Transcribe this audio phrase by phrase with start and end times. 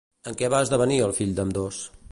[0.29, 1.85] En què va esdevenir el fill d'ambdós?